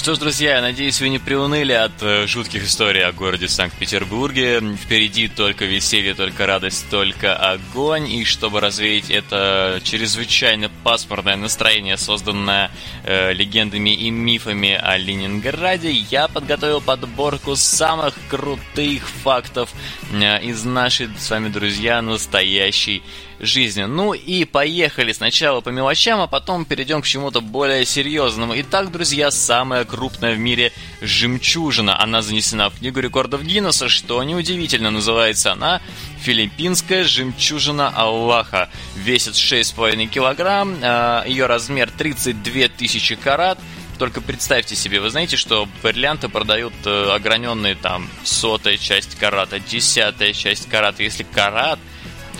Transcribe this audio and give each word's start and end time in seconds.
Что 0.00 0.14
ж, 0.14 0.18
друзья, 0.18 0.54
я 0.54 0.62
надеюсь, 0.62 0.98
вы 1.02 1.10
не 1.10 1.18
приуныли 1.18 1.72
от 1.72 1.92
э, 2.00 2.26
жутких 2.26 2.64
историй 2.64 3.04
о 3.04 3.12
городе 3.12 3.48
Санкт-Петербурге. 3.48 4.62
Впереди 4.82 5.28
только 5.28 5.66
веселье, 5.66 6.14
только 6.14 6.46
радость, 6.46 6.88
только 6.88 7.36
огонь. 7.36 8.10
И 8.10 8.24
чтобы 8.24 8.60
развеять 8.60 9.10
это 9.10 9.78
чрезвычайно 9.84 10.70
пасмурное 10.84 11.36
настроение, 11.36 11.98
созданное 11.98 12.70
э, 13.04 13.34
легендами 13.34 13.90
и 13.90 14.08
мифами 14.10 14.72
о 14.72 14.96
Ленинграде, 14.96 15.90
я 15.90 16.28
подготовил 16.28 16.80
подборку 16.80 17.54
самых 17.54 18.14
крутых 18.30 19.06
фактов 19.06 19.68
э, 20.14 20.42
из 20.42 20.64
нашей 20.64 21.10
с 21.18 21.28
вами, 21.28 21.50
друзья, 21.50 22.00
настоящей 22.00 23.02
жизни. 23.40 23.84
Ну 23.84 24.12
и 24.12 24.44
поехали 24.44 25.12
сначала 25.12 25.60
по 25.60 25.70
мелочам, 25.70 26.20
а 26.20 26.26
потом 26.26 26.64
перейдем 26.64 27.02
к 27.02 27.06
чему-то 27.06 27.40
более 27.40 27.84
серьезному. 27.84 28.54
Итак, 28.56 28.92
друзья, 28.92 29.30
самая 29.30 29.84
крупная 29.90 30.34
в 30.34 30.38
мире 30.38 30.72
жемчужина. 31.00 32.00
Она 32.00 32.22
занесена 32.22 32.70
в 32.70 32.78
книгу 32.78 33.00
рекордов 33.00 33.42
Гиннесса, 33.42 33.88
что 33.88 34.22
неудивительно, 34.22 34.90
называется 34.90 35.52
она 35.52 35.80
филиппинская 36.20 37.04
жемчужина 37.04 37.88
Аллаха. 37.88 38.70
Весит 38.94 39.34
6,5 39.34 40.06
килограмм, 40.06 40.76
а, 40.82 41.24
ее 41.26 41.46
размер 41.46 41.90
32 41.90 42.68
тысячи 42.68 43.16
карат. 43.16 43.58
Только 43.98 44.20
представьте 44.20 44.76
себе, 44.76 45.00
вы 45.00 45.10
знаете, 45.10 45.36
что 45.36 45.68
бриллианты 45.82 46.30
продают 46.30 46.72
э, 46.86 47.10
ограненные 47.10 47.74
там 47.74 48.08
сотая 48.24 48.78
часть 48.78 49.18
карата, 49.18 49.58
десятая 49.60 50.32
часть 50.32 50.70
карата. 50.70 51.02
Если 51.02 51.22
карат 51.22 51.78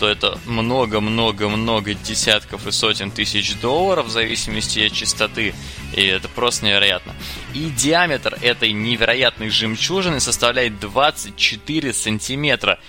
то 0.01 0.07
это 0.07 0.39
много-много-много 0.47 1.93
десятков 1.93 2.65
и 2.65 2.71
сотен 2.71 3.11
тысяч 3.11 3.53
долларов 3.57 4.07
в 4.07 4.09
зависимости 4.09 4.79
от 4.79 4.93
частоты. 4.93 5.53
И 5.95 6.03
это 6.03 6.27
просто 6.27 6.65
невероятно. 6.65 7.13
И 7.53 7.69
диаметр 7.69 8.35
этой 8.41 8.71
невероятной 8.71 9.49
жемчужины 9.49 10.19
составляет 10.19 10.79
24 10.79 11.93
сантиметра. 11.93 12.79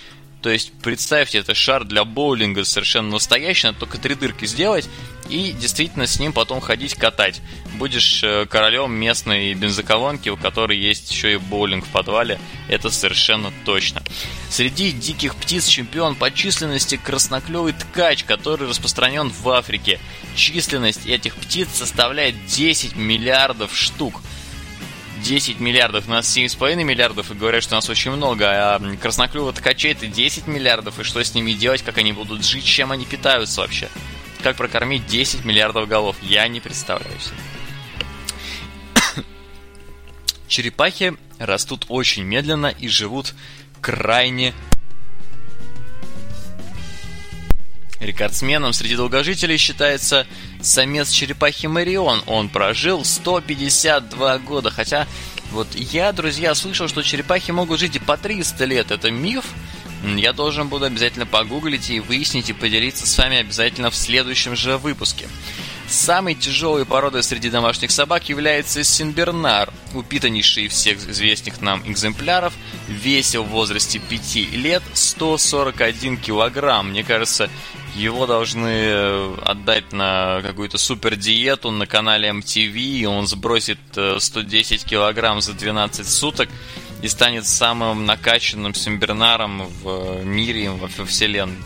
То 0.43 0.49
есть, 0.49 0.73
представьте, 0.83 1.37
это 1.37 1.55
шар 1.55 1.85
для 1.85 2.03
боулинга 2.03 2.65
совершенно 2.65 3.11
настоящий, 3.11 3.67
надо 3.67 3.79
только 3.79 3.97
три 3.97 4.13
дырки 4.13 4.45
сделать 4.45 4.89
и 5.29 5.53
действительно 5.53 6.05
с 6.05 6.19
ним 6.19 6.33
потом 6.33 6.59
ходить 6.59 6.95
катать. 6.95 7.41
Будешь 7.75 8.21
э, 8.23 8.45
королем 8.45 8.93
местной 8.93 9.53
бензоколонки, 9.53 10.27
у 10.27 10.35
которой 10.35 10.77
есть 10.77 11.09
еще 11.09 11.35
и 11.35 11.37
боулинг 11.37 11.85
в 11.85 11.89
подвале, 11.89 12.41
это 12.67 12.89
совершенно 12.89 13.53
точно. 13.63 14.03
Среди 14.49 14.91
диких 14.91 15.37
птиц 15.37 15.65
чемпион 15.65 16.15
по 16.15 16.29
численности 16.29 16.97
красноклевый 16.97 17.71
ткач, 17.71 18.25
который 18.25 18.67
распространен 18.67 19.29
в 19.29 19.49
Африке. 19.49 19.97
Численность 20.35 21.05
этих 21.07 21.35
птиц 21.35 21.69
составляет 21.73 22.35
10 22.47 22.97
миллиардов 22.97 23.73
штук– 23.73 24.21
10 25.23 25.59
миллиардов, 25.59 26.07
у 26.07 26.11
нас 26.11 26.37
7,5 26.37 26.83
миллиардов, 26.83 27.31
и 27.31 27.33
говорят, 27.33 27.63
что 27.63 27.75
у 27.75 27.77
нас 27.77 27.89
очень 27.89 28.11
много, 28.11 28.75
а 28.75 28.97
красноклювых 28.97 29.55
ткачей 29.55 29.93
это 29.93 30.05
10 30.05 30.47
миллиардов, 30.47 30.99
и 30.99 31.03
что 31.03 31.23
с 31.23 31.33
ними 31.33 31.53
делать, 31.53 31.81
как 31.81 31.97
они 31.97 32.11
будут 32.11 32.45
жить, 32.45 32.65
чем 32.65 32.91
они 32.91 33.05
питаются 33.05 33.61
вообще. 33.61 33.89
Как 34.43 34.57
прокормить 34.57 35.07
10 35.07 35.45
миллиардов 35.45 35.87
голов, 35.87 36.17
я 36.21 36.47
не 36.49 36.59
представляю 36.59 37.17
себе. 37.19 37.37
Черепахи 40.49 41.13
растут 41.39 41.85
очень 41.87 42.23
медленно 42.23 42.67
и 42.67 42.89
живут 42.89 43.33
крайне 43.81 44.53
Рекордсменом 48.03 48.73
среди 48.73 48.97
долгожителей 48.97 49.57
считается 49.57 50.27
самец 50.63 51.11
черепахи 51.11 51.67
Марион. 51.67 52.23
Он 52.25 52.49
прожил 52.49 53.05
152 53.05 54.39
года, 54.39 54.71
хотя 54.71 55.07
вот 55.51 55.67
я, 55.75 56.11
друзья, 56.11 56.55
слышал, 56.55 56.87
что 56.87 57.03
черепахи 57.03 57.51
могут 57.51 57.79
жить 57.79 57.95
и 57.95 57.99
по 57.99 58.17
300 58.17 58.65
лет. 58.65 58.91
Это 58.91 59.11
миф? 59.11 59.45
Я 60.03 60.33
должен 60.33 60.67
буду 60.67 60.85
обязательно 60.85 61.25
погуглить 61.25 61.89
и 61.89 61.99
выяснить 61.99 62.49
и 62.49 62.53
поделиться 62.53 63.07
с 63.07 63.17
вами 63.17 63.37
обязательно 63.37 63.89
в 63.89 63.95
следующем 63.95 64.55
же 64.55 64.77
выпуске. 64.77 65.29
Самой 65.87 66.35
тяжелой 66.35 66.85
породой 66.85 67.23
среди 67.23 67.49
домашних 67.49 67.91
собак 67.91 68.27
является 68.27 68.83
Синбернар, 68.83 69.71
упитаннейший 69.93 70.67
всех 70.69 70.97
известных 71.07 71.61
нам 71.61 71.83
экземпляров, 71.85 72.53
весил 72.87 73.43
в 73.43 73.49
возрасте 73.49 73.99
5 73.99 74.35
лет 74.53 74.83
141 74.93 76.17
килограмм. 76.17 76.89
Мне 76.89 77.03
кажется, 77.03 77.49
его 77.95 78.25
должны 78.25 78.67
э, 78.67 79.35
отдать 79.43 79.93
на 79.93 80.41
какую-то 80.41 80.77
супер 80.77 81.15
диету 81.15 81.71
на 81.71 81.85
канале 81.85 82.29
MTV, 82.29 82.77
и 82.77 83.05
он 83.05 83.27
сбросит 83.27 83.79
110 83.93 84.83
э, 84.83 84.87
килограмм 84.87 85.41
за 85.41 85.53
12 85.53 86.07
суток 86.07 86.49
и 87.01 87.07
станет 87.07 87.45
самым 87.45 88.05
накачанным 88.05 88.73
симбернаром 88.73 89.67
в 89.83 90.23
мире, 90.23 90.71
во 90.71 90.87
вселенной. 91.05 91.57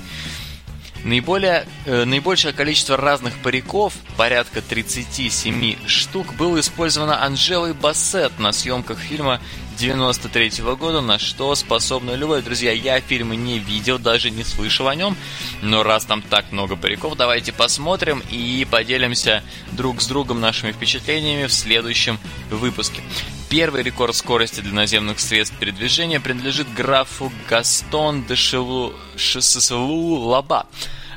Наиболее, 1.03 1.65
э, 1.85 2.03
наибольшее 2.05 2.53
количество 2.53 2.97
разных 2.97 3.33
париков, 3.37 3.93
порядка 4.17 4.61
37 4.61 5.87
штук, 5.87 6.33
было 6.35 6.59
использовано 6.59 7.23
Анжелой 7.23 7.73
Бассет 7.73 8.39
на 8.39 8.51
съемках 8.51 8.99
фильма 8.99 9.39
93 9.77 10.63
-го 10.63 10.75
года, 10.75 11.01
на 11.01 11.19
что 11.19 11.53
способны 11.55 12.11
любой. 12.15 12.41
Друзья, 12.41 12.71
я 12.71 12.99
фильм 12.99 13.31
не 13.31 13.59
видел, 13.59 13.99
даже 13.99 14.31
не 14.31 14.43
слышал 14.43 14.87
о 14.87 14.95
нем, 14.95 15.15
но 15.61 15.83
раз 15.83 16.05
там 16.05 16.21
так 16.21 16.51
много 16.51 16.75
париков, 16.75 17.15
давайте 17.15 17.53
посмотрим 17.53 18.23
и 18.31 18.65
поделимся 18.69 19.43
друг 19.73 20.01
с 20.01 20.07
другом 20.07 20.41
нашими 20.41 20.71
впечатлениями 20.71 21.45
в 21.45 21.53
следующем 21.53 22.19
выпуске. 22.49 23.01
Первый 23.49 23.83
рекорд 23.83 24.15
скорости 24.15 24.61
для 24.61 24.73
наземных 24.73 25.19
средств 25.19 25.55
передвижения 25.57 26.19
принадлежит 26.19 26.73
графу 26.73 27.31
Гастон 27.47 28.23
де 28.25 28.35
Шелу... 28.35 28.93
Шесселу 29.15 30.27
Лаба. 30.27 30.65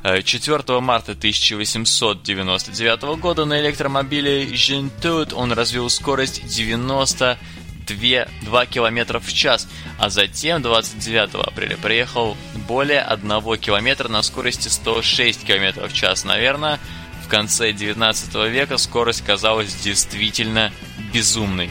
4 0.02 0.80
марта 0.80 1.12
1899 1.12 3.02
года 3.20 3.44
на 3.44 3.60
электромобиле 3.60 4.44
Gentut 4.46 5.34
он 5.34 5.52
развил 5.52 5.90
скорость 5.90 6.46
90 6.46 7.38
2, 7.90 8.26
2 8.42 8.66
км 8.66 9.18
в 9.18 9.32
час, 9.32 9.68
а 9.98 10.10
затем 10.10 10.62
29 10.62 11.34
апреля 11.46 11.76
приехал 11.76 12.36
более 12.68 13.02
1 13.02 13.28
км 13.58 14.08
на 14.08 14.22
скорости 14.22 14.68
106 14.68 15.44
км 15.44 15.88
в 15.88 15.92
час. 15.92 16.24
Наверное, 16.24 16.78
в 17.24 17.28
конце 17.28 17.72
19 17.72 18.34
века 18.50 18.76
скорость 18.78 19.24
казалась 19.24 19.74
действительно 19.74 20.72
безумной. 21.12 21.70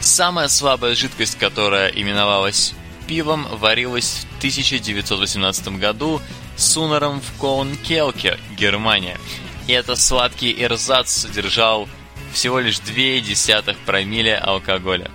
Самая 0.00 0.48
слабая 0.48 0.94
жидкость, 0.94 1.38
которая 1.38 1.88
именовалась 1.88 2.74
пивом, 3.06 3.46
варилась 3.50 4.26
в 4.34 4.38
1918 4.38 5.68
году 5.78 6.20
Сунером 6.56 7.20
в 7.20 7.40
Коункелке, 7.40 8.38
Германия. 8.56 9.18
И 9.66 9.72
этот 9.72 9.98
сладкий 9.98 10.54
эрзац 10.62 11.10
содержал 11.10 11.88
всего 12.34 12.60
лишь 12.60 12.78
0,2 12.78 13.76
промилле 13.86 14.36
алкоголя. 14.36 15.10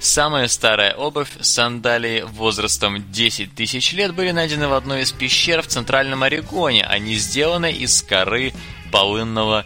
Самая 0.00 0.48
старая 0.48 0.94
обувь, 0.94 1.30
сандалии 1.40 2.22
возрастом 2.22 3.10
10 3.10 3.54
тысяч 3.54 3.92
лет, 3.92 4.14
были 4.14 4.32
найдены 4.32 4.68
в 4.68 4.74
одной 4.74 5.02
из 5.02 5.12
пещер 5.12 5.62
в 5.62 5.66
Центральном 5.66 6.22
Орегоне. 6.22 6.84
Они 6.84 7.14
сделаны 7.14 7.72
из 7.72 8.02
коры 8.02 8.52
полынного 8.92 9.64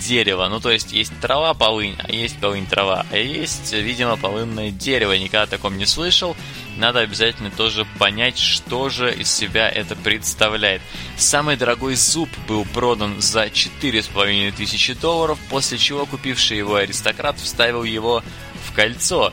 дерева. 0.00 0.48
Ну, 0.48 0.60
то 0.60 0.70
есть, 0.70 0.92
есть 0.92 1.12
трава 1.20 1.54
полынь, 1.54 1.96
а 2.02 2.10
есть 2.10 2.36
полынь 2.38 2.66
трава. 2.66 3.06
А 3.10 3.16
есть, 3.16 3.72
видимо, 3.72 4.16
полынное 4.16 4.70
дерево. 4.70 5.12
Никогда 5.12 5.42
о 5.42 5.46
таком 5.46 5.78
не 5.78 5.86
слышал. 5.86 6.36
Надо 6.76 7.00
обязательно 7.00 7.50
тоже 7.50 7.86
понять, 7.98 8.38
что 8.38 8.90
же 8.90 9.12
из 9.12 9.30
себя 9.30 9.68
это 9.68 9.96
представляет. 9.96 10.82
Самый 11.16 11.56
дорогой 11.56 11.94
зуб 11.94 12.28
был 12.46 12.66
продан 12.66 13.20
за 13.20 13.46
4,5 13.46 14.52
тысячи 14.52 14.92
долларов, 14.92 15.38
после 15.48 15.78
чего 15.78 16.04
купивший 16.04 16.58
его 16.58 16.76
аристократ 16.76 17.38
вставил 17.40 17.82
его 17.82 18.22
в 18.66 18.74
кольцо. 18.74 19.32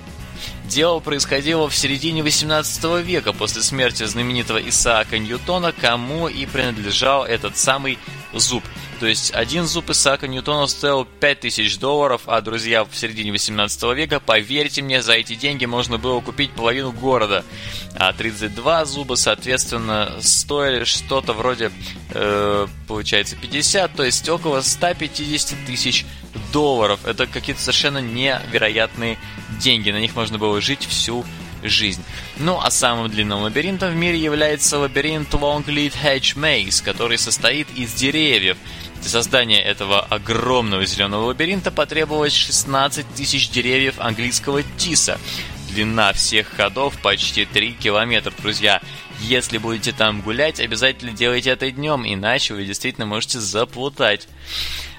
Дело 0.65 0.99
происходило 0.99 1.69
в 1.69 1.75
середине 1.75 2.23
18 2.23 3.05
века 3.05 3.33
после 3.33 3.61
смерти 3.61 4.03
знаменитого 4.05 4.57
Исаака 4.69 5.19
Ньютона, 5.19 5.73
кому 5.73 6.29
и 6.29 6.45
принадлежал 6.45 7.25
этот 7.25 7.57
самый 7.57 7.99
зуб. 8.33 8.63
То 9.03 9.09
есть 9.09 9.33
один 9.33 9.65
зуб 9.65 9.89
Исаака 9.89 10.29
Ньютона 10.29 10.65
стоил 10.65 11.03
5000 11.03 11.77
долларов, 11.77 12.21
а, 12.25 12.39
друзья, 12.39 12.85
в 12.85 12.95
середине 12.95 13.33
18 13.33 13.93
века, 13.93 14.21
поверьте 14.21 14.81
мне, 14.81 15.01
за 15.01 15.11
эти 15.11 15.35
деньги 15.35 15.65
можно 15.65 15.97
было 15.97 16.21
купить 16.21 16.51
половину 16.51 16.93
города. 16.93 17.43
А 17.97 18.13
32 18.13 18.85
зуба, 18.85 19.15
соответственно, 19.15 20.09
стоили 20.21 20.85
что-то 20.85 21.33
вроде, 21.33 21.69
э, 22.11 22.67
получается, 22.87 23.35
50, 23.35 23.93
то 23.93 24.05
есть 24.05 24.29
около 24.29 24.61
150 24.61 25.57
тысяч 25.67 26.05
долларов. 26.53 27.01
Это 27.05 27.27
какие-то 27.27 27.61
совершенно 27.61 27.97
невероятные 27.97 29.17
деньги. 29.59 29.91
На 29.91 29.99
них 29.99 30.15
можно 30.15 30.37
было 30.37 30.61
жить 30.61 30.85
всю 30.85 31.25
жизнь. 31.63 32.03
Ну 32.37 32.59
а 32.61 32.69
самым 32.71 33.09
длинным 33.09 33.41
лабиринтом 33.41 33.91
в 33.91 33.95
мире 33.95 34.17
является 34.17 34.79
лабиринт 34.79 35.33
Longleaf 35.33 35.93
Hedge 36.01 36.35
Maze, 36.35 36.83
который 36.83 37.17
состоит 37.17 37.67
из 37.75 37.93
деревьев. 37.93 38.57
Для 39.03 39.11
создания 39.11 39.61
этого 39.61 39.99
огромного 39.99 40.85
зеленого 40.85 41.25
лабиринта 41.25 41.71
потребовалось 41.71 42.31
16 42.31 43.05
тысяч 43.13 43.49
деревьев 43.49 43.95
английского 43.99 44.63
тиса. 44.77 45.19
Длина 45.67 46.13
всех 46.13 46.47
ходов 46.47 46.97
почти 47.01 47.43
3 47.43 47.73
километра, 47.73 48.31
друзья. 48.41 48.81
Если 49.19 49.57
будете 49.57 49.91
там 49.91 50.21
гулять, 50.21 50.61
обязательно 50.61 51.11
делайте 51.11 51.49
это 51.49 51.69
днем, 51.69 52.05
иначе 52.07 52.53
вы 52.53 52.63
действительно 52.63 53.05
можете 53.05 53.41
заплутать. 53.41 54.29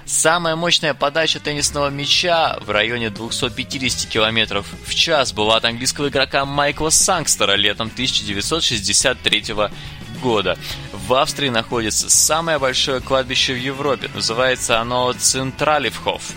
Самая 0.05 0.55
мощная 0.55 0.93
подача 0.93 1.41
теннисного 1.41 1.89
мяча 1.89 2.59
в 2.61 2.69
районе 2.69 3.09
250 3.09 4.11
км 4.11 4.63
в 4.85 4.95
час 4.95 5.33
была 5.33 5.57
от 5.57 5.65
английского 5.65 6.09
игрока 6.09 6.45
Майкла 6.45 6.91
Сангстера 6.91 7.55
летом 7.55 7.87
1963 7.87 9.55
года. 10.23 10.59
В 11.07 11.13
Австрии 11.13 11.51
находится 11.51 12.09
самое 12.09 12.59
большое 12.59 13.01
кладбище 13.01 13.53
в 13.53 13.59
Европе. 13.59 14.09
Называется 14.15 14.81
оно 14.81 15.13
Централевхоф. 15.13 16.33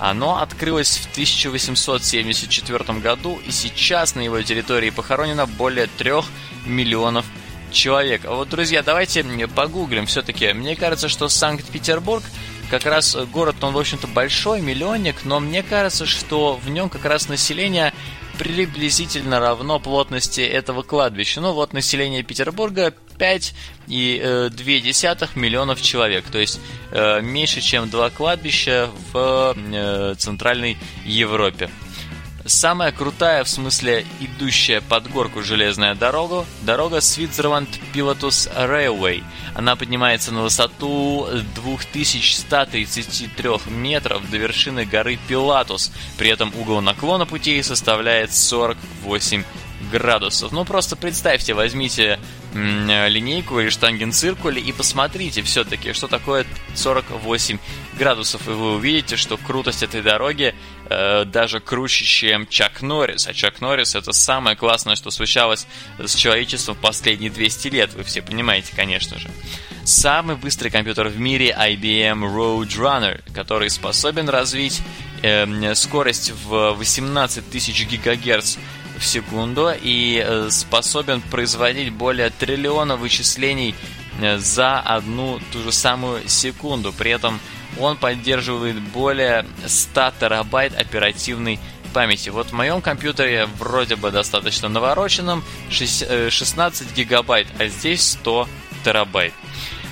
Оно 0.00 0.40
открылось 0.40 0.96
в 0.96 1.10
1874 1.12 2.98
году, 2.98 3.40
и 3.46 3.52
сейчас 3.52 4.16
на 4.16 4.20
его 4.20 4.42
территории 4.42 4.90
похоронено 4.90 5.46
более 5.46 5.86
трех 5.86 6.24
миллионов 6.66 7.24
человек. 7.70 8.24
А 8.24 8.34
вот, 8.34 8.48
друзья, 8.48 8.82
давайте 8.82 9.22
погуглим 9.54 10.06
все-таки. 10.06 10.52
Мне 10.54 10.74
кажется, 10.74 11.08
что 11.08 11.28
Санкт-Петербург 11.28 12.24
как 12.70 12.86
раз 12.86 13.16
город, 13.32 13.56
он, 13.62 13.74
в 13.74 13.78
общем-то, 13.78 14.06
большой, 14.06 14.60
миллионник, 14.60 15.24
но 15.24 15.40
мне 15.40 15.62
кажется, 15.62 16.06
что 16.06 16.54
в 16.54 16.70
нем 16.70 16.88
как 16.88 17.04
раз 17.04 17.28
население 17.28 17.92
приблизительно 18.38 19.38
равно 19.38 19.78
плотности 19.78 20.40
этого 20.40 20.82
кладбища. 20.82 21.42
Ну 21.42 21.52
вот 21.52 21.74
население 21.74 22.22
Петербурга 22.22 22.94
5,2 23.18 23.52
э, 23.86 25.28
миллионов 25.34 25.82
человек, 25.82 26.24
то 26.30 26.38
есть 26.38 26.58
э, 26.90 27.20
меньше, 27.20 27.60
чем 27.60 27.90
два 27.90 28.08
кладбища 28.08 28.88
в 29.12 29.54
э, 29.56 30.14
Центральной 30.16 30.78
Европе. 31.04 31.68
Самая 32.46 32.90
крутая, 32.90 33.44
в 33.44 33.48
смысле 33.50 34.06
идущая 34.18 34.80
под 34.80 35.10
горку 35.10 35.42
железная 35.42 35.94
дорога, 35.94 36.46
дорога 36.62 37.02
Свитзерленд 37.02 37.68
Пилотус 37.92 38.48
Railway. 38.56 39.22
Она 39.54 39.76
поднимается 39.76 40.32
на 40.32 40.42
высоту 40.42 41.28
2133 41.54 43.50
метров 43.66 44.30
до 44.30 44.38
вершины 44.38 44.86
горы 44.86 45.18
Пилатус. 45.28 45.92
При 46.16 46.30
этом 46.30 46.50
угол 46.58 46.80
наклона 46.80 47.26
путей 47.26 47.62
составляет 47.62 48.32
48 48.32 49.44
градусов. 49.92 50.50
Ну, 50.52 50.64
просто 50.64 50.96
представьте, 50.96 51.52
возьмите 51.52 52.18
линейку 52.54 53.60
или 53.60 53.68
штангенциркуль 53.68 54.58
и 54.58 54.72
посмотрите 54.72 55.42
все-таки, 55.42 55.92
что 55.92 56.08
такое 56.08 56.46
48 56.74 57.58
градусов, 57.98 58.46
и 58.48 58.50
вы 58.50 58.74
увидите, 58.74 59.16
что 59.16 59.36
крутость 59.36 59.82
этой 59.82 60.02
дороги 60.02 60.54
э, 60.88 61.24
даже 61.26 61.60
круче, 61.60 62.04
чем 62.04 62.46
Чак 62.46 62.82
Норрис. 62.82 63.26
А 63.26 63.34
Чак 63.34 63.60
Норрис 63.60 63.94
это 63.94 64.12
самое 64.12 64.56
классное, 64.56 64.96
что 64.96 65.10
случалось 65.10 65.66
с 65.98 66.14
человечеством 66.14 66.76
последние 66.80 67.30
200 67.30 67.68
лет, 67.68 67.94
вы 67.94 68.02
все 68.02 68.22
понимаете, 68.22 68.72
конечно 68.74 69.18
же. 69.18 69.30
Самый 69.84 70.36
быстрый 70.36 70.70
компьютер 70.70 71.08
в 71.08 71.18
мире 71.18 71.56
IBM 71.58 72.20
Roadrunner, 72.22 73.22
который 73.32 73.70
способен 73.70 74.28
развить 74.28 74.82
э, 75.22 75.74
скорость 75.74 76.32
в 76.44 76.72
18 76.72 77.50
тысяч 77.50 77.86
гигагерц 77.86 78.56
в 79.00 79.06
секунду 79.06 79.70
и 79.70 80.22
э, 80.24 80.50
способен 80.50 81.22
производить 81.22 81.92
более 81.92 82.30
триллиона 82.30 82.96
вычислений 82.96 83.74
э, 84.20 84.38
за 84.38 84.78
одну 84.78 85.40
ту 85.52 85.62
же 85.62 85.72
самую 85.72 86.28
секунду. 86.28 86.92
При 86.92 87.10
этом 87.10 87.40
он 87.78 87.96
поддерживает 87.96 88.80
более 88.80 89.46
100 89.66 90.12
терабайт 90.20 90.78
оперативной 90.78 91.58
памяти. 91.94 92.28
Вот 92.28 92.48
в 92.48 92.52
моем 92.52 92.82
компьютере 92.82 93.46
вроде 93.58 93.96
бы 93.96 94.10
достаточно 94.10 94.68
навороченном 94.68 95.42
16 95.70 96.82
э, 96.90 96.94
гигабайт, 96.94 97.48
а 97.58 97.66
здесь 97.68 98.10
100 98.12 98.48
терабайт. 98.84 99.32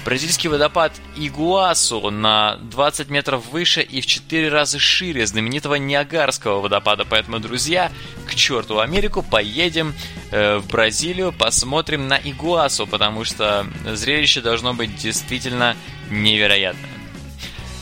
Бразильский 0.04 0.48
водопад 0.48 0.92
Игуасу 1.16 2.10
на 2.10 2.56
20 2.56 3.10
метров 3.10 3.46
выше 3.50 3.82
и 3.82 4.00
в 4.00 4.06
4 4.06 4.48
раза 4.48 4.78
шире 4.78 5.26
знаменитого 5.26 5.74
Ниагарского 5.74 6.60
водопада. 6.60 7.04
Поэтому, 7.04 7.40
друзья, 7.40 7.92
черту 8.38 8.78
Америку, 8.78 9.22
поедем 9.22 9.94
э, 10.30 10.56
в 10.56 10.66
Бразилию, 10.68 11.32
посмотрим 11.32 12.08
на 12.08 12.16
Игуасу, 12.16 12.86
потому 12.86 13.24
что 13.24 13.66
зрелище 13.84 14.40
должно 14.40 14.72
быть 14.72 14.96
действительно 14.96 15.76
невероятное. 16.10 16.98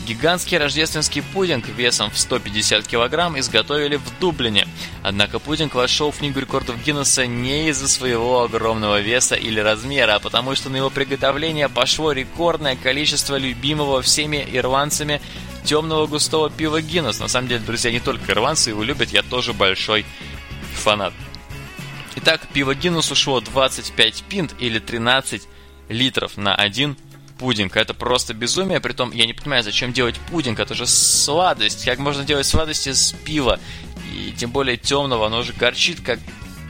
Гигантский 0.07 0.57
рождественский 0.57 1.21
пудинг 1.21 1.67
весом 1.67 2.09
в 2.09 2.17
150 2.17 2.87
килограмм 2.87 3.37
изготовили 3.37 3.97
в 3.97 4.19
Дублине. 4.21 4.65
Однако 5.03 5.37
пудинг 5.37 5.75
вошел 5.75 6.11
в 6.11 6.19
книгу 6.19 6.39
рекордов 6.39 6.81
Гиннесса 6.81 7.27
не 7.27 7.67
из-за 7.69 7.89
своего 7.89 8.43
огромного 8.43 9.01
веса 9.01 9.35
или 9.35 9.59
размера, 9.59 10.15
а 10.15 10.19
потому 10.19 10.55
что 10.55 10.69
на 10.69 10.77
его 10.77 10.89
приготовление 10.89 11.67
пошло 11.67 12.13
рекордное 12.13 12.77
количество 12.77 13.35
любимого 13.35 14.01
всеми 14.01 14.47
ирландцами 14.49 15.21
темного 15.65 16.07
густого 16.07 16.49
пива 16.49 16.81
Гиннес. 16.81 17.19
На 17.19 17.27
самом 17.27 17.49
деле, 17.49 17.59
друзья, 17.65 17.91
не 17.91 17.99
только 17.99 18.31
ирландцы 18.31 18.69
его 18.69 18.83
любят, 18.83 19.11
я 19.11 19.23
тоже 19.23 19.51
большой 19.51 20.05
фанат. 20.77 21.13
Итак, 22.15 22.47
пиво 22.53 22.73
Гиннес 22.73 23.11
ушло 23.11 23.41
25 23.41 24.23
пинт 24.27 24.55
или 24.59 24.79
13 24.79 25.47
литров 25.89 26.37
на 26.37 26.55
один 26.55 26.97
пудинг. 27.37 27.75
Это 27.77 27.93
просто 27.93 28.33
безумие. 28.33 28.79
Притом, 28.79 29.11
я 29.11 29.25
не 29.25 29.33
понимаю, 29.33 29.63
зачем 29.63 29.93
делать 29.93 30.15
пудинг. 30.31 30.59
Это 30.59 30.73
же 30.73 30.87
сладость. 30.87 31.85
Как 31.85 31.99
можно 31.99 32.23
делать 32.23 32.45
сладость 32.45 32.87
из 32.87 33.13
пива? 33.23 33.59
И 34.13 34.33
тем 34.37 34.51
более 34.51 34.77
темного, 34.77 35.27
оно 35.27 35.43
же 35.43 35.53
горчит, 35.53 36.01
как 36.01 36.19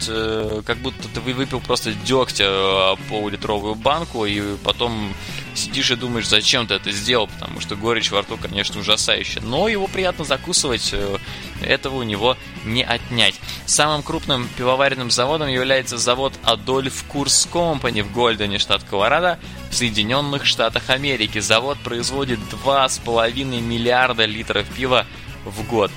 э, 0.07 0.61
как 0.65 0.77
будто 0.77 1.07
ты 1.07 1.19
выпил 1.21 1.61
просто 1.61 1.93
дегтя 1.93 2.43
э, 2.43 2.95
пол-литровую 3.09 3.75
банку, 3.75 4.25
и 4.25 4.57
потом 4.63 5.13
сидишь 5.55 5.91
и 5.91 5.95
думаешь, 5.95 6.27
зачем 6.27 6.67
ты 6.67 6.75
это 6.75 6.91
сделал, 6.91 7.27
потому 7.27 7.61
что 7.61 7.75
горечь 7.75 8.11
во 8.11 8.21
рту, 8.21 8.37
конечно, 8.37 8.79
ужасающая. 8.79 9.41
Но 9.41 9.67
его 9.67 9.87
приятно 9.87 10.25
закусывать, 10.25 10.89
э, 10.93 11.17
этого 11.61 11.97
у 11.97 12.03
него 12.03 12.37
не 12.65 12.83
отнять. 12.83 13.35
Самым 13.65 14.03
крупным 14.03 14.47
пивоваренным 14.57 15.11
заводом 15.11 15.47
является 15.47 15.97
завод 15.97 16.33
Adolf 16.43 17.05
Kurs 17.11 17.49
Company 17.51 18.03
в 18.03 18.11
Гольдене, 18.11 18.57
штат 18.57 18.83
Колорадо, 18.83 19.39
в 19.69 19.75
Соединенных 19.75 20.45
Штатах 20.45 20.89
Америки. 20.89 21.39
Завод 21.39 21.77
производит 21.83 22.39
2,5 22.65 23.61
миллиарда 23.61 24.25
литров 24.25 24.67
пива 24.75 25.05
в 25.45 25.67
год 25.67 25.91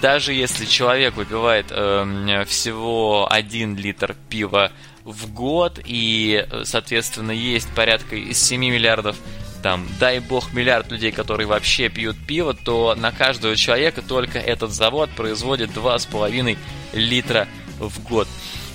даже 0.00 0.32
если 0.32 0.64
человек 0.64 1.16
выпивает 1.16 1.66
э, 1.70 2.44
всего 2.46 3.26
1 3.30 3.76
литр 3.76 4.14
пива 4.28 4.70
в 5.04 5.32
год 5.32 5.80
и, 5.84 6.46
соответственно, 6.64 7.32
есть 7.32 7.68
порядка 7.74 8.14
из 8.16 8.40
7 8.40 8.60
миллиардов 8.60 9.16
там, 9.62 9.86
дай 9.98 10.20
бог, 10.20 10.52
миллиард 10.52 10.90
людей, 10.90 11.12
которые 11.12 11.46
вообще 11.46 11.88
пьют 11.88 12.16
пиво, 12.26 12.54
то 12.54 12.94
на 12.96 13.12
каждого 13.12 13.56
человека 13.56 14.02
только 14.02 14.38
этот 14.38 14.72
завод 14.72 15.10
производит 15.10 15.70
2,5 15.70 16.56
литра 16.92 17.48
в 17.78 18.02
год. 18.02 18.28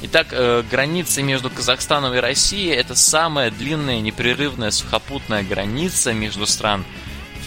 Итак, 0.03 0.27
э, 0.31 0.63
граница 0.69 1.23
между 1.23 1.49
Казахстаном 1.49 2.13
и 2.13 2.17
Россией 2.17 2.73
это 2.73 2.93
самая 2.93 3.51
длинная 3.51 4.01
непрерывная 4.01 4.71
сухопутная 4.71 5.43
граница 5.43 6.13
между 6.13 6.45
стран 6.45 6.83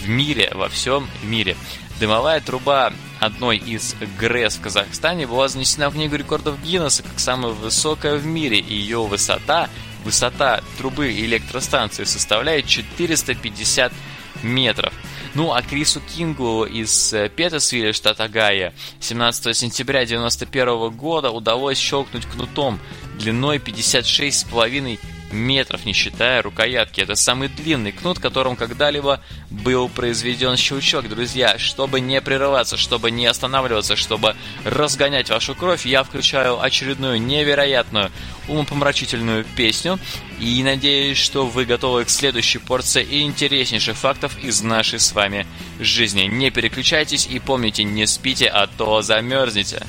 в 0.01 0.09
мире, 0.09 0.51
во 0.55 0.67
всем 0.67 1.07
мире. 1.21 1.55
Дымовая 1.99 2.41
труба 2.41 2.93
одной 3.19 3.57
из 3.57 3.95
ГРЭС 4.19 4.57
в 4.57 4.61
Казахстане 4.61 5.27
была 5.27 5.47
занесена 5.47 5.89
в 5.89 5.93
книгу 5.93 6.15
рекордов 6.15 6.61
Гиннесса 6.63 7.03
как 7.03 7.19
самая 7.19 7.53
высокая 7.53 8.17
в 8.17 8.25
мире, 8.25 8.59
и 8.59 8.73
ее 8.73 9.03
высота, 9.03 9.69
высота 10.07 10.63
трубы 10.77 11.11
электростанции 11.11 12.05
составляет 12.05 12.65
450 12.65 13.91
метров. 14.41 14.93
Ну, 15.35 15.51
а 15.51 15.61
Крису 15.61 15.99
Кингу 15.99 16.63
из 16.63 17.13
э, 17.13 17.27
Петесвилля, 17.27 17.91
штат 17.91 18.21
Огайо, 18.21 18.71
17 19.01 19.55
сентября 19.55 19.99
1991 19.99 20.95
года 20.95 21.31
удалось 21.31 21.77
щелкнуть 21.77 22.25
кнутом 22.25 22.79
длиной 23.19 23.57
56,5 23.57 24.97
метров, 25.31 25.85
не 25.85 25.93
считая 25.93 26.41
рукоятки. 26.41 27.01
Это 27.01 27.15
самый 27.15 27.49
длинный 27.49 27.91
кнут, 27.91 28.19
которым 28.19 28.55
когда-либо 28.55 29.21
был 29.49 29.89
произведен 29.89 30.57
щелчок. 30.57 31.07
Друзья, 31.09 31.57
чтобы 31.57 31.99
не 31.99 32.21
прерываться, 32.21 32.77
чтобы 32.77 33.11
не 33.11 33.25
останавливаться, 33.25 33.95
чтобы 33.95 34.35
разгонять 34.63 35.29
вашу 35.29 35.55
кровь, 35.55 35.85
я 35.85 36.03
включаю 36.03 36.61
очередную 36.61 37.21
невероятную 37.21 38.11
умопомрачительную 38.47 39.45
песню. 39.55 39.99
И 40.39 40.61
надеюсь, 40.63 41.17
что 41.17 41.47
вы 41.47 41.65
готовы 41.65 42.05
к 42.05 42.09
следующей 42.09 42.59
порции 42.59 43.23
интереснейших 43.23 43.97
фактов 43.97 44.37
из 44.43 44.61
нашей 44.61 44.99
с 44.99 45.11
вами 45.11 45.47
жизни. 45.79 46.23
Не 46.23 46.51
переключайтесь 46.51 47.27
и 47.27 47.39
помните, 47.39 47.83
не 47.83 48.05
спите, 48.05 48.47
а 48.47 48.67
то 48.67 49.01
замерзнете. 49.01 49.85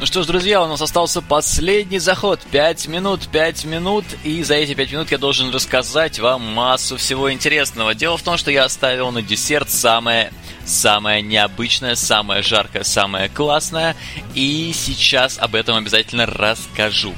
Ну 0.00 0.06
что 0.06 0.22
ж, 0.22 0.26
друзья, 0.26 0.62
у 0.62 0.68
нас 0.68 0.80
остался 0.80 1.20
последний 1.20 1.98
заход. 1.98 2.38
Пять 2.52 2.86
минут, 2.86 3.26
пять 3.32 3.64
минут. 3.64 4.04
И 4.22 4.44
за 4.44 4.54
эти 4.54 4.74
пять 4.74 4.92
минут 4.92 5.10
я 5.10 5.18
должен 5.18 5.52
рассказать 5.52 6.20
вам 6.20 6.40
массу 6.42 6.96
всего 6.96 7.32
интересного. 7.32 7.96
Дело 7.96 8.16
в 8.16 8.22
том, 8.22 8.36
что 8.36 8.52
я 8.52 8.64
оставил 8.64 9.10
на 9.10 9.22
десерт 9.22 9.70
самое 9.70 10.32
самое 10.64 11.20
необычное, 11.20 11.96
самое 11.96 12.42
жаркое, 12.42 12.84
самое 12.84 13.28
классное. 13.28 13.96
И 14.34 14.72
сейчас 14.72 15.36
об 15.36 15.56
этом 15.56 15.76
обязательно 15.76 16.26
расскажу. 16.26 17.12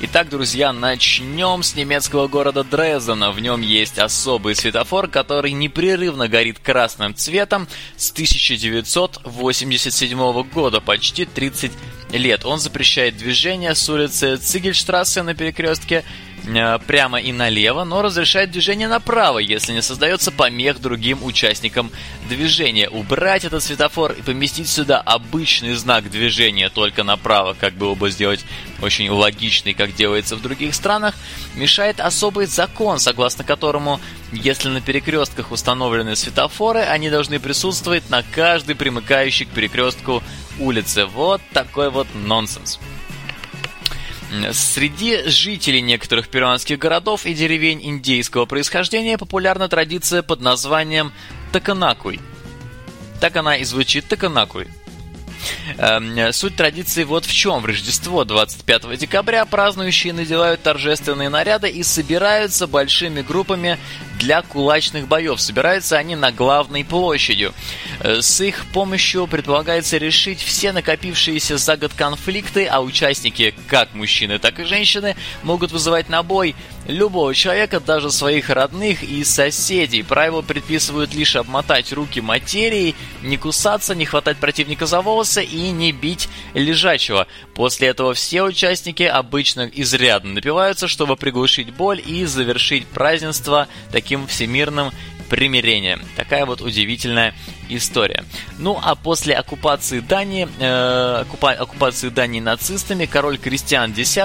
Итак, 0.00 0.28
друзья, 0.28 0.72
начнем 0.72 1.64
с 1.64 1.74
немецкого 1.74 2.28
города 2.28 2.62
Дрездена. 2.62 3.32
В 3.32 3.40
нем 3.40 3.62
есть 3.62 3.98
особый 3.98 4.54
светофор, 4.54 5.08
который 5.08 5.50
непрерывно 5.50 6.28
горит 6.28 6.60
красным 6.60 7.16
цветом 7.16 7.66
с 7.96 8.12
1987 8.12 10.42
года, 10.50 10.80
почти 10.80 11.24
30 11.24 11.72
лет. 12.12 12.44
Он 12.44 12.60
запрещает 12.60 13.16
движение 13.16 13.74
с 13.74 13.88
улицы 13.88 14.36
Цигельштрассе 14.36 15.22
на 15.22 15.34
перекрестке 15.34 16.04
прямо 16.86 17.20
и 17.20 17.32
налево, 17.32 17.84
но 17.84 18.02
разрешает 18.02 18.50
движение 18.50 18.88
направо, 18.88 19.38
если 19.38 19.72
не 19.72 19.82
создается 19.82 20.30
помех 20.30 20.80
другим 20.80 21.22
участникам 21.22 21.90
движения. 22.28 22.88
Убрать 22.88 23.44
этот 23.44 23.62
светофор 23.62 24.12
и 24.12 24.22
поместить 24.22 24.68
сюда 24.68 25.00
обычный 25.00 25.74
знак 25.74 26.10
движения 26.10 26.68
только 26.68 27.04
направо, 27.04 27.54
как 27.58 27.74
было 27.74 27.94
бы 27.94 28.10
сделать 28.10 28.44
очень 28.80 29.10
логичный, 29.10 29.74
как 29.74 29.94
делается 29.94 30.36
в 30.36 30.42
других 30.42 30.74
странах, 30.74 31.14
мешает 31.54 32.00
особый 32.00 32.46
закон, 32.46 32.98
согласно 32.98 33.44
которому, 33.44 34.00
если 34.32 34.68
на 34.68 34.80
перекрестках 34.80 35.52
установлены 35.52 36.16
светофоры, 36.16 36.80
они 36.80 37.10
должны 37.10 37.40
присутствовать 37.40 38.08
на 38.10 38.22
каждой 38.22 38.74
примыкающей 38.74 39.46
к 39.46 39.50
перекрестку 39.50 40.22
улице. 40.58 41.06
Вот 41.06 41.40
такой 41.52 41.90
вот 41.90 42.06
нонсенс. 42.14 42.78
Среди 44.52 45.28
жителей 45.28 45.80
некоторых 45.80 46.28
перуанских 46.28 46.78
городов 46.78 47.24
и 47.24 47.32
деревень 47.32 47.80
индейского 47.82 48.44
происхождения 48.44 49.16
популярна 49.16 49.68
традиция 49.68 50.22
под 50.22 50.40
названием 50.40 51.12
Таканакуй. 51.52 52.20
Так 53.20 53.36
она 53.36 53.56
и 53.56 53.64
звучит 53.64 54.06
Таканакуй. 54.06 54.68
Эм, 55.78 56.32
суть 56.32 56.56
традиции 56.56 57.04
вот 57.04 57.24
в 57.24 57.32
чем. 57.32 57.62
В 57.62 57.66
Рождество 57.66 58.24
25 58.24 58.96
декабря 58.96 59.44
празднующие 59.44 60.12
надевают 60.12 60.62
торжественные 60.62 61.28
наряды 61.28 61.68
и 61.68 61.82
собираются 61.82 62.66
большими 62.66 63.22
группами 63.22 63.78
для 64.18 64.42
кулачных 64.42 65.08
боев. 65.08 65.40
Собираются 65.40 65.96
они 65.96 66.16
на 66.16 66.32
главной 66.32 66.84
площади. 66.84 67.52
Э, 68.00 68.20
с 68.20 68.40
их 68.40 68.66
помощью 68.66 69.26
предполагается 69.26 69.96
решить 69.96 70.40
все 70.40 70.72
накопившиеся 70.72 71.56
за 71.56 71.76
год 71.76 71.92
конфликты, 71.94 72.66
а 72.66 72.80
участники, 72.80 73.54
как 73.68 73.94
мужчины, 73.94 74.38
так 74.38 74.58
и 74.60 74.64
женщины, 74.64 75.16
могут 75.42 75.72
вызывать 75.72 76.08
на 76.08 76.22
бой 76.22 76.54
любого 76.86 77.34
человека, 77.34 77.80
даже 77.80 78.10
своих 78.10 78.50
родных 78.50 79.02
и 79.02 79.22
соседей. 79.24 80.02
Правила 80.02 80.42
предписывают 80.42 81.14
лишь 81.14 81.36
обмотать 81.36 81.92
руки 81.92 82.20
материей, 82.20 82.94
не 83.22 83.36
кусаться, 83.36 83.94
не 83.94 84.06
хватать 84.06 84.38
противника 84.38 84.86
за 84.86 85.00
волосы 85.00 85.44
и 85.44 85.70
не 85.70 85.92
бить 85.92 86.28
лежачего. 86.54 87.26
После 87.54 87.88
этого 87.88 88.14
все 88.14 88.42
участники 88.42 89.02
обычно 89.02 89.70
изрядно 89.72 90.32
напиваются, 90.34 90.88
чтобы 90.88 91.16
приглушить 91.16 91.72
боль 91.72 92.02
и 92.04 92.24
завершить 92.24 92.86
празднество 92.86 93.68
таким 93.92 94.07
всемирным 94.26 94.90
примирением. 95.28 96.00
Такая 96.16 96.46
вот 96.46 96.60
удивительная 96.60 97.34
история. 97.68 98.24
Ну 98.58 98.78
а 98.82 98.94
после 98.94 99.34
оккупации 99.34 100.00
Дании, 100.00 100.48
э, 100.58 101.22
оккупа, 101.22 101.52
оккупации 101.52 102.08
Дании 102.08 102.40
нацистами, 102.40 103.04
король 103.04 103.38
Кристиан 103.38 103.92
X 103.92 104.18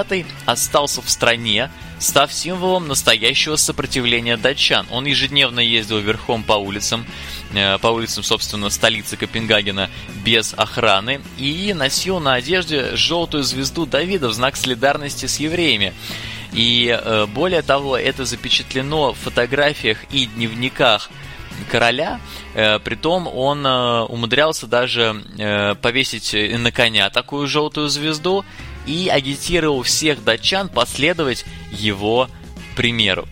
остался 0.46 1.02
в 1.02 1.10
стране, 1.10 1.70
став 1.98 2.32
символом 2.32 2.88
настоящего 2.88 3.56
сопротивления 3.56 4.36
датчан. 4.36 4.86
Он 4.90 5.04
ежедневно 5.04 5.60
ездил 5.60 5.98
верхом 5.98 6.42
по 6.42 6.54
улицам, 6.54 7.06
э, 7.52 7.78
по 7.78 7.88
улицам, 7.88 8.24
собственно, 8.24 8.70
столицы 8.70 9.16
Копенгагена 9.16 9.90
без 10.24 10.54
охраны 10.54 11.20
и 11.38 11.72
носил 11.74 12.18
на 12.18 12.34
одежде 12.34 12.96
желтую 12.96 13.42
звезду 13.42 13.86
Давида 13.86 14.28
в 14.28 14.32
знак 14.32 14.56
солидарности 14.56 15.26
с 15.26 15.38
евреями. 15.38 15.92
И 16.54 16.88
э, 16.88 17.26
более 17.26 17.62
того, 17.62 17.98
это 17.98 18.24
запечатлено 18.24 19.12
в 19.12 19.18
фотографиях 19.18 19.98
и 20.12 20.26
дневниках 20.26 21.10
короля, 21.70 22.20
э, 22.54 22.78
притом 22.78 23.26
он 23.26 23.66
э, 23.66 24.02
умудрялся 24.02 24.66
даже 24.66 25.76
повесить 25.82 26.34
на 26.58 26.70
коня 26.70 27.10
такую 27.10 27.48
желтую 27.48 27.88
звезду 27.88 28.44
и 28.86 29.08
агитировал 29.08 29.82
всех 29.82 30.22
датчан 30.22 30.68
последовать 30.68 31.44
его 31.72 32.28
примеру. 32.76 33.26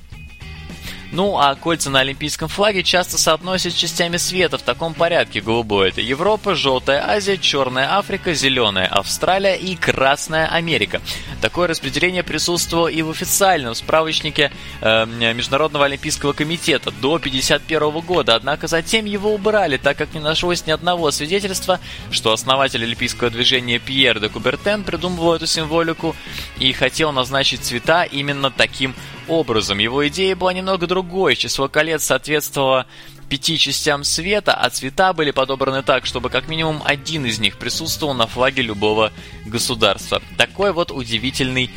Ну, 1.13 1.37
а 1.37 1.55
кольца 1.55 1.91
на 1.91 2.01
олимпийском 2.01 2.49
флаге 2.49 2.83
часто 2.83 3.19
соотносят 3.19 3.75
с 3.75 3.77
частями 3.77 4.17
света 4.17 4.57
в 4.57 4.63
таком 4.63 4.95
порядке. 4.95 5.43
Голубой– 5.43 5.89
это 5.91 6.01
Европа, 6.01 6.55
желтая 6.55 7.07
Азия, 7.07 7.37
черная 7.37 7.99
Африка, 7.99 8.33
зеленая 8.33 8.87
Австралия 8.87 9.57
и 9.57 9.77
красная 9.77 10.47
Америка. 10.47 11.03
Такое 11.43 11.69
распределение 11.69 12.23
присутствовало 12.23 12.89
и 12.89 13.03
в 13.03 13.11
официальном 13.11 13.75
справочнике 13.75 14.51
э, 14.81 15.05
Международного 15.35 15.85
олимпийского 15.85 16.33
комитета 16.33 16.91
до 16.91 17.17
1951 17.17 18.01
года, 18.01 18.35
однако 18.35 18.67
затем 18.67 19.05
его 19.05 19.35
убрали, 19.35 19.77
так 19.77 19.99
как 19.99 20.15
не 20.15 20.21
нашлось 20.21 20.67
ни 20.67 20.71
одного 20.71 21.11
свидетельства, 21.11 21.79
что 22.11 22.33
основатель 22.33 22.83
олимпийского 22.83 23.29
движения 23.29 23.79
Пьер 23.79 24.19
де 24.19 24.31
Кубертен 24.31 24.83
придумывал 24.83 25.35
эту 25.35 25.47
символику 25.47 26.17
и 26.59 26.73
хотел 26.73 27.13
назначить 27.13 27.63
цвета 27.65 28.05
именно 28.05 28.51
таким 28.51 28.95
образом. 29.29 29.79
Его 29.79 30.07
идея 30.09 30.37
была 30.37 30.53
немного 30.53 30.87
другой. 30.87 31.37
Число 31.37 31.69
колец 31.69 32.05
соответствовало 32.05 32.87
пяти 33.29 33.57
частям 33.59 34.05
света, 34.05 34.53
а 34.55 34.69
цвета 34.69 35.13
были 35.13 35.31
подобраны 35.31 35.83
так, 35.83 36.05
чтобы 36.07 36.29
как 36.29 36.49
минимум 36.49 36.83
один 36.85 37.25
из 37.25 37.39
них 37.39 37.57
присутствовал 37.57 38.15
на 38.15 38.27
флаге 38.27 38.63
любого 38.63 39.13
государства. 39.47 40.21
Такой 40.37 40.73
вот 40.73 40.91
удивительный 40.91 41.71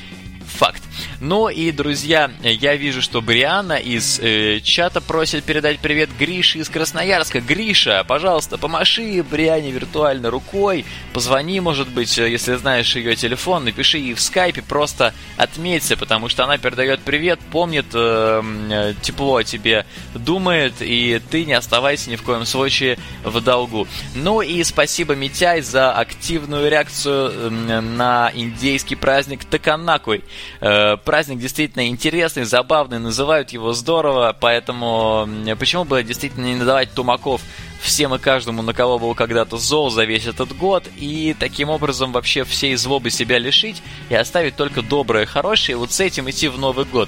факт. 0.45 0.81
Ну 1.19 1.49
и, 1.49 1.71
друзья, 1.71 2.31
я 2.41 2.75
вижу, 2.75 3.01
что 3.01 3.21
Бриана 3.21 3.73
из 3.73 4.19
э, 4.19 4.59
чата 4.61 5.01
просит 5.01 5.43
передать 5.43 5.79
привет 5.79 6.09
Грише 6.17 6.59
из 6.59 6.69
Красноярска. 6.69 7.41
Гриша, 7.41 8.03
пожалуйста, 8.07 8.57
помаши 8.57 9.23
Бриане 9.23 9.71
виртуально 9.71 10.29
рукой, 10.29 10.85
позвони, 11.13 11.59
может 11.59 11.87
быть, 11.87 12.17
э, 12.17 12.29
если 12.29 12.55
знаешь 12.55 12.95
ее 12.95 13.15
телефон, 13.15 13.65
напиши 13.65 13.97
ей 13.97 14.13
в 14.13 14.21
скайпе, 14.21 14.61
просто 14.61 15.13
отметься, 15.37 15.97
потому 15.97 16.29
что 16.29 16.43
она 16.43 16.57
передает 16.57 16.99
привет, 17.01 17.39
помнит, 17.51 17.87
э, 17.93 18.41
э, 18.69 18.93
тепло 19.01 19.37
о 19.37 19.43
тебе 19.43 19.85
думает, 20.13 20.73
и 20.79 21.21
ты 21.29 21.45
не 21.45 21.53
оставайся 21.53 22.09
ни 22.09 22.15
в 22.15 22.23
коем 22.23 22.45
случае 22.45 22.97
в 23.23 23.41
долгу. 23.41 23.87
Ну 24.13 24.41
и 24.41 24.63
спасибо, 24.63 25.15
Митяй, 25.15 25.61
за 25.61 25.91
активную 25.91 26.69
реакцию 26.69 27.51
на 27.51 28.31
индейский 28.33 28.95
праздник 28.95 29.45
Таканакуй. 29.45 30.23
Э, 30.61 30.84
праздник 31.03 31.39
действительно 31.39 31.87
интересный, 31.87 32.43
забавный, 32.43 32.99
называют 32.99 33.49
его 33.51 33.73
здорово, 33.73 34.35
поэтому 34.39 35.27
почему 35.59 35.85
бы 35.85 36.03
действительно 36.03 36.45
не 36.45 36.55
надавать 36.55 36.91
тумаков 36.93 37.41
всем 37.85 38.15
и 38.15 38.19
каждому, 38.19 38.61
на 38.63 38.73
кого 38.73 38.97
был 38.97 39.13
когда-то 39.13 39.57
зол 39.57 39.91
за 39.91 40.03
весь 40.05 40.25
этот 40.25 40.57
год, 40.57 40.89
и 40.97 41.35
таким 41.39 41.69
образом 41.69 42.11
вообще 42.11 42.43
всей 42.43 42.75
злобы 42.75 43.11
себя 43.11 43.37
лишить 43.37 43.81
и 44.09 44.15
оставить 44.15 44.55
только 44.55 44.81
доброе, 44.81 45.25
хорошее, 45.25 45.73
и 45.73 45.79
вот 45.79 45.91
с 45.91 45.99
этим 45.99 46.29
идти 46.29 46.47
в 46.47 46.57
Новый 46.57 46.85
год. 46.85 47.07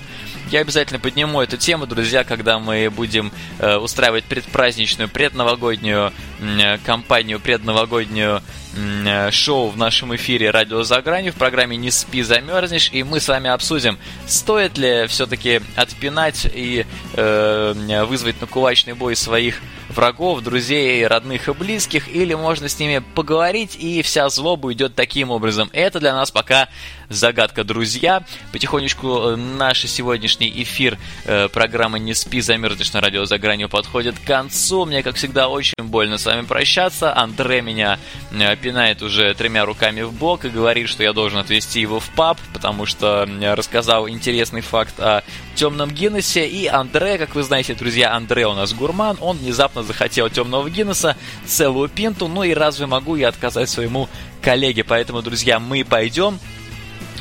Я 0.51 0.61
обязательно 0.61 0.99
подниму 0.99 1.41
эту 1.41 1.57
тему, 1.57 1.87
друзья, 1.87 2.23
когда 2.23 2.59
мы 2.59 2.89
будем 2.89 3.31
э, 3.59 3.75
устраивать 3.77 4.23
предпраздничную, 4.25 5.09
предновогоднюю 5.09 6.13
э, 6.39 6.77
кампанию, 6.85 7.39
предновогоднюю 7.39 8.41
э, 8.75 9.31
шоу 9.31 9.69
в 9.69 9.77
нашем 9.77 10.15
эфире 10.15 10.51
«Радио 10.51 10.83
за 10.83 11.01
гранью» 11.01 11.33
в 11.33 11.35
программе 11.35 11.75
«Не 11.75 11.91
спи, 11.91 12.21
замерзнешь», 12.21 12.91
и 12.93 13.03
мы 13.03 13.19
с 13.19 13.27
вами 13.27 13.49
обсудим, 13.49 13.97
стоит 14.27 14.77
ли 14.77 15.07
все-таки 15.07 15.61
отпинать 15.75 16.45
и 16.45 16.85
э, 17.13 18.03
вызвать 18.07 18.39
на 18.39 18.47
кулачный 18.47 18.93
бой 18.93 19.15
своих 19.15 19.59
врагов, 19.97 20.41
друзей, 20.41 21.05
родных 21.05 21.49
и 21.49 21.53
близких, 21.53 22.07
или 22.07 22.33
можно 22.33 22.69
с 22.69 22.79
ними 22.79 23.03
поговорить, 23.15 23.75
и 23.75 24.01
вся 24.01 24.29
злоба 24.29 24.67
уйдет 24.67 24.95
таким 24.95 25.31
образом. 25.31 25.69
Это 25.73 25.99
для 25.99 26.13
нас 26.13 26.31
пока 26.31 26.69
загадка, 27.09 27.63
друзья. 27.63 28.23
Потихонечку 28.51 29.07
э, 29.07 29.35
наш 29.35 29.81
сегодняшний 29.81 30.51
эфир 30.63 30.97
э, 31.25 31.47
программы 31.49 31.99
«Не 31.99 32.13
спи, 32.13 32.41
замерзнешь» 32.41 32.93
на 32.93 33.01
радио 33.01 33.25
«За 33.25 33.37
гранью» 33.37 33.69
подходит 33.69 34.17
к 34.19 34.23
концу. 34.23 34.85
Мне, 34.85 35.03
как 35.03 35.15
всегда, 35.15 35.47
очень 35.47 35.73
больно 35.83 36.17
с 36.17 36.25
вами 36.25 36.41
прощаться. 36.45 37.15
Андре 37.15 37.61
меня 37.61 37.99
э, 38.31 38.55
пинает 38.57 39.01
уже 39.01 39.33
тремя 39.33 39.65
руками 39.65 40.01
в 40.01 40.13
бок 40.13 40.45
и 40.45 40.49
говорит, 40.49 40.89
что 40.89 41.03
я 41.03 41.13
должен 41.13 41.39
отвезти 41.39 41.81
его 41.81 41.99
в 41.99 42.09
паб, 42.09 42.37
потому 42.53 42.85
что 42.85 43.27
рассказал 43.41 44.09
интересный 44.09 44.61
факт 44.61 44.99
о 44.99 45.23
темном 45.55 45.91
Гиннессе. 45.91 46.47
И 46.47 46.67
Андре, 46.67 47.17
как 47.17 47.35
вы 47.35 47.43
знаете, 47.43 47.73
друзья, 47.73 48.13
Андре 48.13 48.47
у 48.47 48.53
нас 48.53 48.73
гурман, 48.73 49.17
он 49.21 49.37
внезапно 49.37 49.83
захотел 49.83 50.29
темного 50.29 50.69
Гиннесса, 50.69 51.15
целую 51.45 51.89
пинту, 51.89 52.27
ну 52.27 52.43
и 52.43 52.53
разве 52.53 52.85
могу 52.85 53.15
я 53.15 53.29
отказать 53.29 53.69
своему 53.69 54.09
коллеге? 54.41 54.83
Поэтому, 54.83 55.21
друзья, 55.21 55.59
мы 55.59 55.83
пойдем 55.83 56.39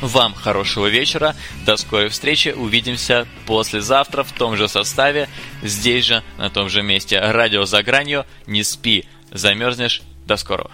вам 0.01 0.35
хорошего 0.35 0.87
вечера, 0.87 1.35
до 1.65 1.77
скорой 1.77 2.09
встречи, 2.09 2.49
увидимся 2.49 3.27
послезавтра 3.47 4.23
в 4.23 4.33
том 4.33 4.57
же 4.57 4.69
составе, 4.69 5.29
здесь 5.63 6.05
же, 6.05 6.23
на 6.39 6.51
том 6.51 6.69
же 6.69 6.83
месте. 6.83 7.19
Радио 7.21 7.65
за 7.65 7.83
гранью, 7.83 8.25
не 8.47 8.63
спи, 8.63 9.07
замерзнешь, 9.33 10.03
до 10.27 10.37
скорого. 10.37 10.71